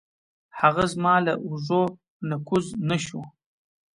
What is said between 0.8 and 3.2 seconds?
زما له اوږو نه کوز نه